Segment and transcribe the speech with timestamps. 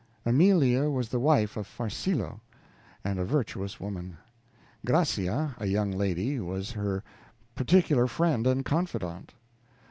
[0.25, 2.39] Amelia was the wife of Farcillo,
[3.03, 4.17] and a virtuous woman;
[4.83, 7.03] Gracia, a young lady, was her
[7.53, 9.35] particular friend and confidant.